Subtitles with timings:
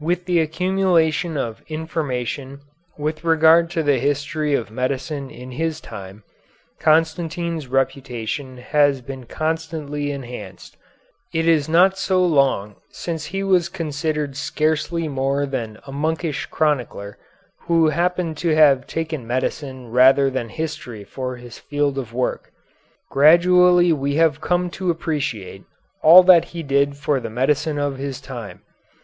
[0.00, 2.62] With the accumulation of information
[2.98, 6.24] with regard to the history of medicine in his time,
[6.80, 10.76] Constantine's reputation has been constantly enhanced.
[11.32, 17.16] It is not so long since he was considered scarcely more than a monkish chronicler,
[17.68, 22.50] who happened to have taken medicine rather than history for his field of work.
[23.12, 25.62] Gradually we have come to appreciate
[26.02, 28.62] all that he did for the medicine of his time.